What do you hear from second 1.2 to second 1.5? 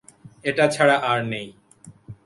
নেই।